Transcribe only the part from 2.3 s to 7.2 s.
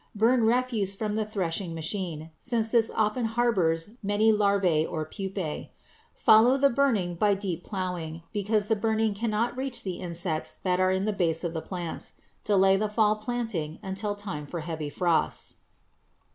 since this often harbors many larvæ or pupæ. Follow the burning